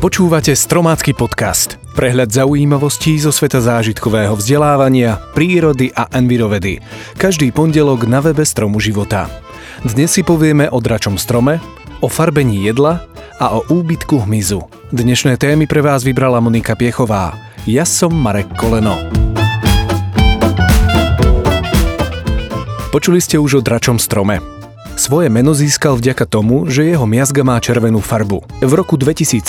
Počúvate 0.00 0.56
Stromácky 0.56 1.12
podcast. 1.12 1.76
Prehľad 1.92 2.32
zaujímavostí 2.32 3.20
zo 3.20 3.28
sveta 3.28 3.60
zážitkového 3.60 4.32
vzdelávania, 4.32 5.20
prírody 5.36 5.92
a 5.92 6.08
envirovedy. 6.16 6.80
Každý 7.20 7.52
pondelok 7.52 8.08
na 8.08 8.24
webe 8.24 8.40
Stromu 8.48 8.80
života. 8.80 9.28
Dnes 9.84 10.08
si 10.08 10.24
povieme 10.24 10.72
o 10.72 10.80
dračom 10.80 11.20
strome, 11.20 11.60
o 12.00 12.08
farbení 12.08 12.64
jedla 12.64 13.04
a 13.36 13.52
o 13.52 13.60
úbytku 13.68 14.24
hmyzu. 14.24 14.64
Dnešné 14.88 15.36
témy 15.36 15.68
pre 15.68 15.84
vás 15.84 16.00
vybrala 16.00 16.40
Monika 16.40 16.72
Piechová. 16.72 17.36
Ja 17.68 17.84
som 17.84 18.16
Marek 18.16 18.56
Koleno. 18.56 18.96
Počuli 22.88 23.20
ste 23.20 23.36
už 23.36 23.60
o 23.60 23.64
dračom 23.64 24.00
strome. 24.00 24.59
Svoje 25.00 25.32
meno 25.32 25.56
získal 25.56 25.96
vďaka 25.96 26.28
tomu, 26.28 26.68
že 26.68 26.84
jeho 26.84 27.08
miazga 27.08 27.40
má 27.40 27.56
červenú 27.56 28.04
farbu. 28.04 28.44
V 28.60 28.72
roku 28.76 29.00
2013 29.00 29.48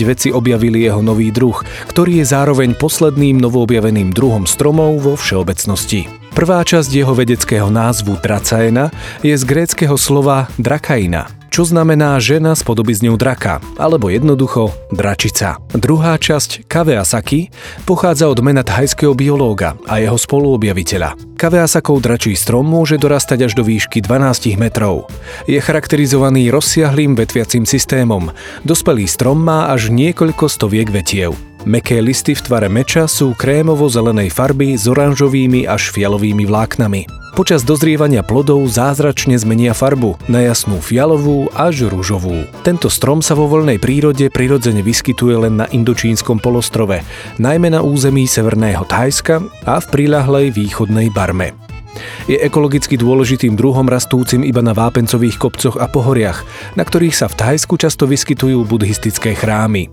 vedci 0.00 0.32
objavili 0.32 0.88
jeho 0.88 1.04
nový 1.04 1.28
druh, 1.28 1.52
ktorý 1.92 2.24
je 2.24 2.32
zároveň 2.32 2.72
posledným 2.72 3.36
novoobjaveným 3.36 4.16
druhom 4.16 4.48
stromov 4.48 5.04
vo 5.04 5.12
všeobecnosti. 5.12 6.08
Prvá 6.32 6.64
časť 6.64 6.88
jeho 6.88 7.12
vedeckého 7.12 7.68
názvu 7.68 8.16
Dracaena 8.24 8.88
je 9.20 9.36
z 9.36 9.44
gréckého 9.44 10.00
slova 10.00 10.48
drakaina, 10.56 11.28
čo 11.56 11.64
znamená 11.64 12.20
žena 12.20 12.52
s 12.52 12.60
podobizňou 12.60 13.16
draka, 13.16 13.64
alebo 13.80 14.12
jednoducho 14.12 14.76
dračica. 14.92 15.56
Druhá 15.72 16.20
časť 16.20 16.68
Kaveasaki 16.68 17.48
pochádza 17.88 18.28
od 18.28 18.44
mena 18.44 18.60
thajského 18.60 19.16
biológa 19.16 19.72
a 19.88 19.96
jeho 19.96 20.20
spoluobjaviteľa. 20.20 21.16
Kaveasakov 21.40 22.04
dračí 22.04 22.36
strom 22.36 22.68
môže 22.68 23.00
dorastať 23.00 23.48
až 23.48 23.52
do 23.56 23.64
výšky 23.64 24.04
12 24.04 24.60
metrov. 24.60 25.08
Je 25.48 25.56
charakterizovaný 25.56 26.52
rozsiahlým 26.52 27.16
vetviacím 27.16 27.64
systémom. 27.64 28.28
Dospelý 28.60 29.08
strom 29.08 29.40
má 29.40 29.72
až 29.72 29.88
niekoľko 29.88 30.52
stoviek 30.52 30.92
vetiev. 30.92 31.32
Meké 31.64 32.04
listy 32.04 32.36
v 32.36 32.44
tvare 32.44 32.68
meča 32.68 33.08
sú 33.08 33.32
krémovo-zelenej 33.32 34.28
farby 34.28 34.76
s 34.76 34.84
oranžovými 34.84 35.64
až 35.64 35.88
fialovými 35.88 36.44
vláknami. 36.44 37.25
Počas 37.36 37.68
dozrievania 37.68 38.24
plodov 38.24 38.64
zázračne 38.64 39.36
zmenia 39.36 39.76
farbu 39.76 40.16
na 40.24 40.40
jasnú 40.40 40.80
fialovú 40.80 41.52
až 41.52 41.84
rúžovú. 41.92 42.48
Tento 42.64 42.88
strom 42.88 43.20
sa 43.20 43.36
vo 43.36 43.44
voľnej 43.44 43.76
prírode 43.76 44.32
prirodzene 44.32 44.80
vyskytuje 44.80 45.44
len 45.44 45.60
na 45.60 45.68
Indočínskom 45.68 46.40
polostrove, 46.40 47.04
najmä 47.36 47.68
na 47.68 47.84
území 47.84 48.24
severného 48.24 48.88
Thajska 48.88 49.44
a 49.68 49.76
v 49.76 49.86
prilahlej 49.92 50.56
východnej 50.56 51.12
Barme. 51.12 51.52
Je 52.24 52.40
ekologicky 52.40 52.96
dôležitým 52.96 53.52
druhom 53.52 53.84
rastúcim 53.84 54.40
iba 54.40 54.64
na 54.64 54.72
vápencových 54.72 55.36
kopcoch 55.36 55.76
a 55.76 55.92
pohoriach, 55.92 56.40
na 56.72 56.88
ktorých 56.88 57.12
sa 57.20 57.28
v 57.28 57.36
Thajsku 57.36 57.76
často 57.76 58.08
vyskytujú 58.08 58.64
buddhistické 58.64 59.36
chrámy. 59.36 59.92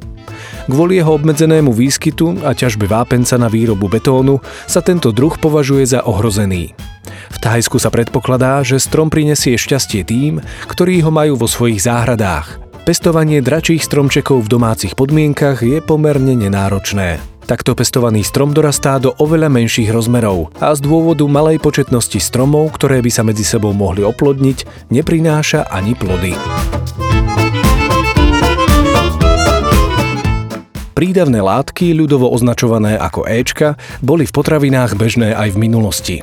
Kvôli 0.72 0.96
jeho 0.96 1.20
obmedzenému 1.20 1.76
výskytu 1.76 2.48
a 2.48 2.56
ťažbe 2.56 2.88
vápenca 2.88 3.36
na 3.36 3.52
výrobu 3.52 3.92
betónu 3.92 4.40
sa 4.64 4.80
tento 4.80 5.12
druh 5.12 5.36
považuje 5.36 5.84
za 5.92 6.08
ohrozený. 6.08 6.93
V 7.06 7.38
Thajsku 7.38 7.78
sa 7.78 7.92
predpokladá, 7.92 8.64
že 8.64 8.80
strom 8.80 9.12
prinesie 9.12 9.60
šťastie 9.60 10.08
tým, 10.08 10.40
ktorí 10.72 11.04
ho 11.04 11.12
majú 11.12 11.36
vo 11.36 11.48
svojich 11.48 11.84
záhradách. 11.84 12.64
Pestovanie 12.84 13.40
dračích 13.40 13.80
stromčekov 13.80 14.44
v 14.44 14.52
domácich 14.60 15.00
podmienkach 15.00 15.64
je 15.64 15.80
pomerne 15.80 16.36
nenáročné. 16.36 17.24
Takto 17.44 17.76
pestovaný 17.76 18.24
strom 18.24 18.56
dorastá 18.56 19.00
do 19.00 19.12
oveľa 19.20 19.52
menších 19.52 19.92
rozmerov 19.92 20.56
a 20.64 20.72
z 20.72 20.80
dôvodu 20.80 21.28
malej 21.28 21.60
početnosti 21.60 22.16
stromov, 22.20 22.72
ktoré 22.76 23.04
by 23.04 23.12
sa 23.12 23.24
medzi 23.28 23.44
sebou 23.44 23.76
mohli 23.76 24.00
oplodniť, 24.04 24.88
neprináša 24.92 25.68
ani 25.68 25.92
plody. 25.96 26.36
Prídavné 30.96 31.44
látky, 31.44 31.92
ľudovo 31.92 32.32
označované 32.32 32.96
ako 32.96 33.28
Ečka, 33.28 33.76
boli 34.00 34.24
v 34.24 34.32
potravinách 34.32 34.96
bežné 34.96 35.36
aj 35.36 35.52
v 35.52 35.58
minulosti. 35.60 36.18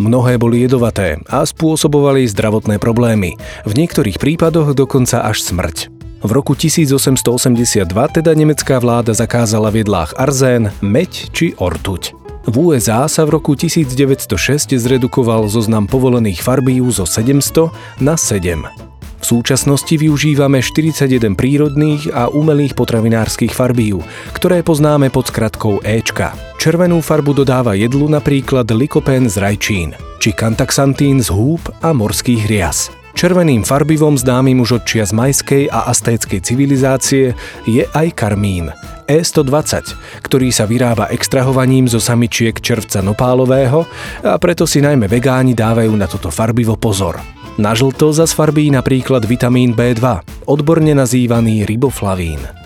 Mnohé 0.00 0.36
boli 0.36 0.64
jedovaté 0.64 1.20
a 1.28 1.42
spôsobovali 1.46 2.26
zdravotné 2.28 2.78
problémy, 2.82 3.38
v 3.66 3.72
niektorých 3.72 4.20
prípadoch 4.20 4.74
dokonca 4.76 5.24
až 5.24 5.42
smrť. 5.42 5.90
V 6.18 6.30
roku 6.34 6.58
1882 6.58 7.86
teda 7.86 8.32
nemecká 8.34 8.82
vláda 8.82 9.14
zakázala 9.14 9.70
v 9.70 9.86
jedlách 9.86 10.18
arzén, 10.18 10.74
meď 10.82 11.30
či 11.30 11.54
ortuť. 11.54 12.18
V 12.48 12.54
USA 12.58 13.04
sa 13.06 13.28
v 13.28 13.38
roku 13.38 13.52
1906 13.52 14.72
zredukoval 14.72 15.46
zoznam 15.52 15.84
povolených 15.84 16.40
farbív 16.40 16.90
zo 16.90 17.04
700 17.04 18.00
na 18.00 18.16
7. 18.16 18.88
V 19.18 19.24
súčasnosti 19.26 19.92
využívame 19.92 20.64
41 20.64 21.36
prírodných 21.36 22.08
a 22.14 22.32
umelých 22.32 22.72
potravinárskych 22.72 23.52
farbív, 23.52 24.00
ktoré 24.32 24.64
poznáme 24.64 25.12
pod 25.12 25.28
skratkou 25.28 25.84
Ečka. 25.84 26.47
Červenú 26.58 26.98
farbu 26.98 27.38
dodáva 27.38 27.78
jedlu 27.78 28.10
napríklad 28.10 28.66
likopén 28.74 29.30
z 29.30 29.38
rajčín, 29.38 29.94
či 30.18 30.34
kantaxantín 30.34 31.22
z 31.22 31.30
húb 31.30 31.62
a 31.78 31.94
morských 31.94 32.50
rias. 32.50 32.90
Červeným 33.14 33.62
farbivom 33.62 34.18
známym 34.18 34.58
už 34.66 34.82
od 34.82 34.82
čias 34.82 35.14
majskej 35.14 35.70
a 35.70 35.86
astéckej 35.86 36.42
civilizácie 36.42 37.38
je 37.62 37.86
aj 37.86 38.10
karmín, 38.10 38.74
E120, 39.06 39.94
ktorý 40.26 40.50
sa 40.50 40.66
vyrába 40.66 41.06
extrahovaním 41.14 41.86
zo 41.86 42.02
samičiek 42.02 42.58
červca 42.58 43.06
nopálového 43.06 43.86
a 44.26 44.34
preto 44.42 44.66
si 44.66 44.82
najmä 44.82 45.06
vegáni 45.06 45.54
dávajú 45.54 45.94
na 45.94 46.10
toto 46.10 46.34
farbivo 46.34 46.74
pozor. 46.74 47.22
Na 47.54 47.70
žlto 47.78 48.10
zasfarbí 48.10 48.66
napríklad 48.74 49.22
vitamín 49.30 49.78
B2, 49.78 50.02
odborne 50.50 50.90
nazývaný 50.90 51.62
riboflavín. 51.70 52.57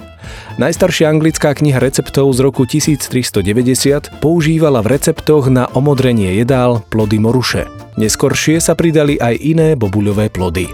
Najstaršia 0.61 1.09
anglická 1.09 1.57
kniha 1.57 1.81
receptov 1.81 2.29
z 2.37 2.45
roku 2.45 2.69
1390 2.69 4.21
používala 4.21 4.85
v 4.85 5.01
receptoch 5.01 5.49
na 5.49 5.65
omodrenie 5.73 6.37
jedál 6.37 6.85
plody 6.93 7.17
moruše. 7.17 7.65
Neskoršie 7.97 8.61
sa 8.61 8.77
pridali 8.77 9.17
aj 9.17 9.41
iné 9.41 9.69
bobuľové 9.81 10.29
plody. 10.29 10.69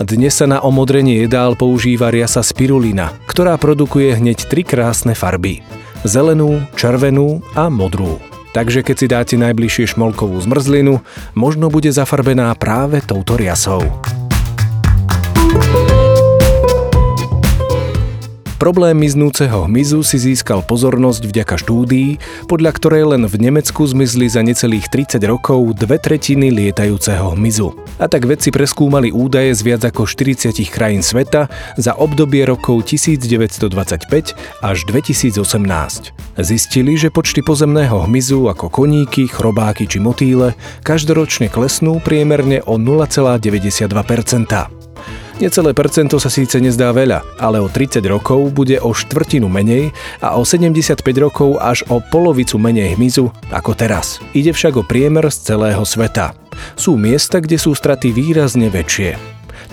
Dnes 0.00 0.32
sa 0.32 0.48
na 0.48 0.64
omodrenie 0.64 1.20
jedál 1.20 1.52
používa 1.52 2.08
riasa 2.08 2.40
spirulina, 2.40 3.12
ktorá 3.28 3.60
produkuje 3.60 4.16
hneď 4.16 4.48
tri 4.48 4.64
krásne 4.64 5.12
farby. 5.12 5.60
Zelenú, 6.08 6.64
červenú 6.72 7.44
a 7.52 7.68
modrú. 7.68 8.24
Takže 8.56 8.80
keď 8.80 8.96
si 8.96 9.06
dáte 9.10 9.34
najbližšie 9.36 9.98
šmolkovú 9.98 10.40
zmrzlinu, 10.40 11.04
možno 11.36 11.68
bude 11.68 11.92
zafarbená 11.92 12.56
práve 12.56 13.04
touto 13.04 13.36
riasou. 13.36 13.84
Problém 18.64 18.96
miznúceho 18.96 19.68
hmyzu 19.68 20.00
si 20.00 20.16
získal 20.16 20.64
pozornosť 20.64 21.28
vďaka 21.28 21.60
štúdii, 21.60 22.16
podľa 22.48 22.72
ktorej 22.72 23.04
len 23.12 23.28
v 23.28 23.36
Nemecku 23.36 23.84
zmizli 23.84 24.24
za 24.24 24.40
necelých 24.40 24.88
30 24.88 25.20
rokov 25.28 25.76
dve 25.76 26.00
tretiny 26.00 26.48
lietajúceho 26.48 27.36
hmyzu. 27.36 27.76
A 28.00 28.08
tak 28.08 28.24
vedci 28.24 28.48
preskúmali 28.48 29.12
údaje 29.12 29.52
z 29.52 29.60
viac 29.68 29.84
ako 29.84 30.08
40 30.08 30.56
krajín 30.72 31.04
sveta 31.04 31.52
za 31.76 31.92
obdobie 31.92 32.48
rokov 32.48 32.88
1925 32.88 33.68
až 34.64 34.76
2018. 34.88 35.36
Zistili, 36.40 36.96
že 36.96 37.12
počty 37.12 37.44
pozemného 37.44 38.08
hmyzu 38.08 38.48
ako 38.48 38.72
koníky, 38.72 39.28
chrobáky 39.28 39.84
či 39.84 40.00
motýle 40.00 40.56
každoročne 40.80 41.52
klesnú 41.52 42.00
priemerne 42.00 42.64
o 42.64 42.80
0,92%. 42.80 44.83
Necelé 45.34 45.74
percento 45.74 46.22
sa 46.22 46.30
síce 46.30 46.62
nezdá 46.62 46.94
veľa, 46.94 47.42
ale 47.42 47.58
o 47.58 47.66
30 47.66 47.98
rokov 48.06 48.54
bude 48.54 48.78
o 48.78 48.94
štvrtinu 48.94 49.50
menej 49.50 49.90
a 50.22 50.38
o 50.38 50.46
75 50.46 51.02
rokov 51.18 51.58
až 51.58 51.82
o 51.90 51.98
polovicu 51.98 52.54
menej 52.54 52.94
hmyzu 52.94 53.34
ako 53.50 53.74
teraz. 53.74 54.22
Ide 54.30 54.54
však 54.54 54.78
o 54.78 54.86
priemer 54.86 55.26
z 55.34 55.50
celého 55.50 55.82
sveta. 55.82 56.38
Sú 56.78 56.94
miesta, 56.94 57.42
kde 57.42 57.58
sú 57.58 57.74
straty 57.74 58.14
výrazne 58.14 58.70
väčšie. 58.70 59.18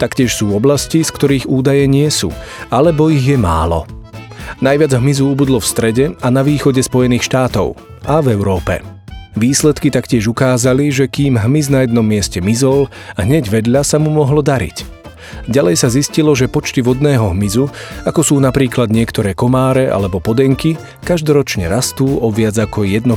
Taktiež 0.01 0.33
sú 0.33 0.57
oblasti, 0.57 1.06
z 1.06 1.13
ktorých 1.13 1.45
údaje 1.45 1.86
nie 1.86 2.09
sú, 2.09 2.33
alebo 2.74 3.13
ich 3.13 3.21
je 3.21 3.38
málo. 3.38 3.86
Najviac 4.65 4.97
hmyzu 4.97 5.30
ubudlo 5.30 5.62
v 5.62 5.69
strede 5.69 6.06
a 6.25 6.27
na 6.33 6.41
východe 6.41 6.81
Spojených 6.81 7.30
štátov 7.30 7.77
a 8.09 8.18
v 8.18 8.33
Európe. 8.33 8.81
Výsledky 9.38 9.94
taktiež 9.94 10.25
ukázali, 10.25 10.89
že 10.89 11.06
kým 11.06 11.38
hmyz 11.38 11.69
na 11.69 11.86
jednom 11.86 12.03
mieste 12.03 12.41
mizol, 12.41 12.89
hneď 13.21 13.47
vedľa 13.62 13.86
sa 13.86 14.01
mu 14.01 14.09
mohlo 14.09 14.41
dariť. 14.41 15.00
Ďalej 15.50 15.75
sa 15.80 15.89
zistilo, 15.89 16.36
že 16.38 16.51
počty 16.51 16.80
vodného 16.86 17.33
hmyzu, 17.33 17.69
ako 18.06 18.22
sú 18.22 18.36
napríklad 18.38 18.94
niektoré 18.94 19.33
komáre 19.33 19.89
alebo 19.89 20.22
podenky, 20.22 20.78
každoročne 21.04 21.68
rastú 21.68 22.19
o 22.19 22.30
viac 22.30 22.56
ako 22.57 22.86
1%. 22.86 23.07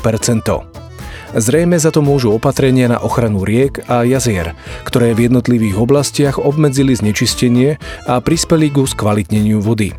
Zrejme 1.34 1.74
za 1.82 1.90
to 1.90 1.98
môžu 1.98 2.30
opatrenia 2.30 2.86
na 2.86 3.02
ochranu 3.02 3.42
riek 3.42 3.82
a 3.90 4.06
jazier, 4.06 4.54
ktoré 4.86 5.18
v 5.18 5.26
jednotlivých 5.26 5.82
oblastiach 5.82 6.38
obmedzili 6.38 6.94
znečistenie 6.94 7.82
a 8.06 8.22
prispeli 8.22 8.70
ku 8.70 8.86
skvalitneniu 8.86 9.58
vody. 9.58 9.90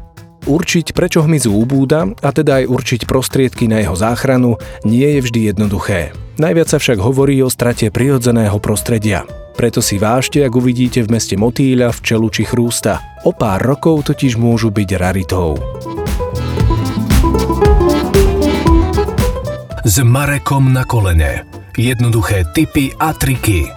Určiť, 0.45 0.93
prečo 0.95 1.25
hmyzu 1.25 1.51
ubúda, 1.51 2.07
a 2.21 2.29
teda 2.29 2.63
aj 2.63 2.69
určiť 2.69 3.01
prostriedky 3.09 3.65
na 3.67 3.83
jeho 3.83 3.97
záchranu, 3.97 4.61
nie 4.87 5.17
je 5.17 5.19
vždy 5.25 5.39
jednoduché. 5.51 6.13
Najviac 6.37 6.67
sa 6.69 6.77
však 6.77 7.01
hovorí 7.01 7.41
o 7.41 7.49
strate 7.51 7.89
prirodzeného 7.91 8.55
prostredia. 8.61 9.27
Preto 9.55 9.79
si 9.79 9.95
vážte, 9.95 10.43
ak 10.43 10.51
uvidíte 10.51 10.99
v 11.07 11.15
meste 11.15 11.39
motýľa, 11.39 11.95
včelu 11.95 12.27
či 12.27 12.43
chrústa. 12.43 12.99
O 13.23 13.31
pár 13.31 13.63
rokov 13.63 14.11
totiž 14.11 14.35
môžu 14.35 14.67
byť 14.67 14.89
raritou. 14.99 15.55
S 19.87 19.95
Marekom 20.03 20.75
na 20.75 20.83
kolene. 20.83 21.47
Jednoduché 21.79 22.43
tipy 22.51 22.91
a 22.99 23.15
triky. 23.15 23.71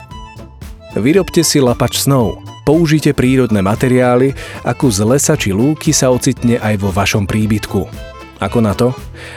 Vyrobte 0.98 1.46
si 1.46 1.62
lapač 1.62 2.02
snov. 2.02 2.42
Použite 2.66 3.14
prírodné 3.14 3.62
materiály, 3.62 4.34
ako 4.66 4.90
z 4.90 4.98
lesa 5.06 5.38
či 5.38 5.54
lúky 5.54 5.94
sa 5.94 6.10
ocitne 6.10 6.58
aj 6.58 6.74
vo 6.82 6.90
vašom 6.90 7.24
príbytku. 7.24 7.86
Ako 8.42 8.58
na 8.58 8.74
to? 8.74 8.94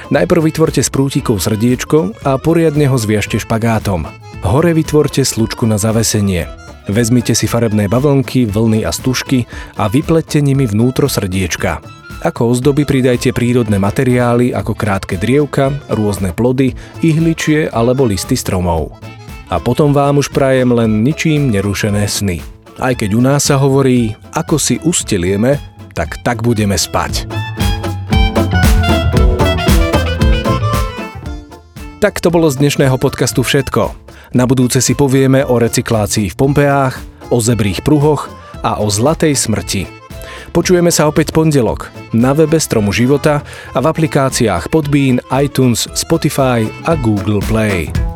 Najprv 0.09 0.41
vytvorte 0.49 0.81
s 0.81 0.89
prútikou 0.89 1.37
srdiečko 1.37 2.17
a 2.25 2.37
poriadne 2.41 2.89
ho 2.89 2.97
zviažte 2.97 3.37
špagátom. 3.37 4.30
Hore 4.41 4.73
vytvorte 4.73 5.21
slučku 5.21 5.69
na 5.69 5.77
zavesenie. 5.77 6.49
Vezmite 6.89 7.37
si 7.37 7.45
farebné 7.45 7.85
bavlnky, 7.85 8.49
vlny 8.49 8.81
a 8.81 8.89
stužky 8.89 9.45
a 9.77 9.85
vyplette 9.85 10.41
nimi 10.41 10.65
vnútro 10.65 11.05
srdiečka. 11.05 11.77
Ako 12.25 12.49
ozdoby 12.49 12.85
pridajte 12.85 13.37
prírodné 13.37 13.77
materiály 13.77 14.49
ako 14.49 14.73
krátke 14.73 15.17
drievka, 15.21 15.69
rôzne 15.93 16.33
plody, 16.33 16.73
ihličie 17.05 17.69
alebo 17.69 18.05
listy 18.05 18.33
stromov. 18.33 18.97
A 19.53 19.61
potom 19.61 19.93
vám 19.93 20.17
už 20.17 20.33
prajem 20.33 20.73
len 20.73 21.05
ničím 21.05 21.53
nerušené 21.53 22.01
sny. 22.09 22.41
Aj 22.81 22.97
keď 22.97 23.09
u 23.13 23.21
nás 23.21 23.45
sa 23.45 23.61
hovorí, 23.61 24.17
ako 24.33 24.57
si 24.57 24.81
ustelieme, 24.81 25.61
tak 25.93 26.17
tak 26.25 26.41
budeme 26.41 26.81
spať. 26.81 27.29
Tak 32.01 32.17
to 32.17 32.33
bolo 32.33 32.49
z 32.49 32.57
dnešného 32.57 32.97
podcastu 32.97 33.45
všetko. 33.45 34.10
Na 34.31 34.47
budúce 34.47 34.79
si 34.79 34.95
povieme 34.95 35.43
o 35.43 35.59
recyklácii 35.59 36.31
v 36.31 36.39
Pompeách, 36.39 36.95
o 37.31 37.43
zebrých 37.43 37.83
pruhoch 37.83 38.31
a 38.63 38.79
o 38.79 38.87
zlatej 38.87 39.35
smrti. 39.35 39.83
Počujeme 40.55 40.91
sa 40.91 41.07
opäť 41.07 41.35
pondelok 41.35 41.91
na 42.15 42.31
webe 42.35 42.59
Stromu 42.59 42.95
života 42.95 43.43
a 43.75 43.79
v 43.79 43.85
aplikáciách 43.91 44.71
Podbean, 44.71 45.19
iTunes, 45.35 45.87
Spotify 45.95 46.63
a 46.87 46.95
Google 46.99 47.43
Play. 47.43 48.10